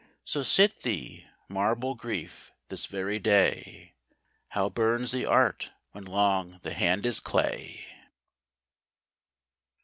So 0.23 0.41
sit 0.41 0.81
thee, 0.81 1.27
marble 1.47 1.93
Grief! 1.93 2.51
this 2.69 2.87
very 2.87 3.19
day 3.19 3.93
How 4.47 4.67
burns 4.67 5.11
the 5.11 5.27
art 5.27 5.73
when 5.91 6.05
long 6.05 6.59
the 6.63 6.73
hand 6.73 7.05
is 7.05 7.19
clay 7.19 7.85